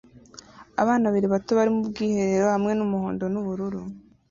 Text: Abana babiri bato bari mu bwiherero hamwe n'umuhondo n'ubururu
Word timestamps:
Abana 0.81 1.05
babiri 1.07 1.27
bato 1.33 1.51
bari 1.57 1.71
mu 1.75 1.81
bwiherero 1.89 2.47
hamwe 2.55 2.71
n'umuhondo 2.75 3.23
n'ubururu 3.33 3.81